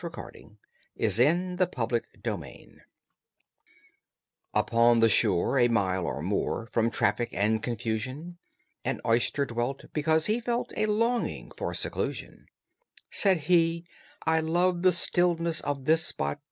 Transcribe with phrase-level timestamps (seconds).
[0.01, 0.17] THE RUDE
[0.99, 2.87] RAT AND THE UNOSTENTATIOUS OYSTER
[4.51, 8.39] Upon the shore, a mile or more From traffic and confusion,
[8.83, 12.47] An oyster dwelt, because he felt A longing for seclusion;
[13.11, 13.85] Said he:
[14.25, 16.39] "I love the stillness of This spot.